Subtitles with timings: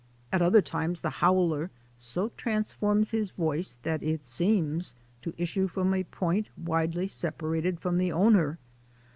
[0.31, 5.93] At other times the howler so transfers his voice that it seems to issue from
[5.93, 8.57] a point widely separated from the owner.